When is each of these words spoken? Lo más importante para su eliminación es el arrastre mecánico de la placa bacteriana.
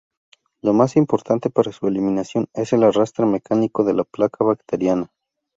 Lo 0.63 0.73
más 0.73 0.95
importante 0.95 1.51
para 1.51 1.71
su 1.71 1.85
eliminación 1.85 2.47
es 2.53 2.73
el 2.73 2.81
arrastre 2.81 3.27
mecánico 3.27 3.83
de 3.83 3.93
la 3.93 4.03
placa 4.03 4.43
bacteriana. 4.43 5.11